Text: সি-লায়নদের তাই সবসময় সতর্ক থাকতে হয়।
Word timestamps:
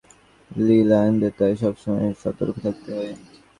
সি-লায়নদের 0.51 1.33
তাই 1.39 1.53
সবসময় 1.61 2.09
সতর্ক 2.23 2.55
থাকতে 2.65 2.89
হয়। 2.97 3.13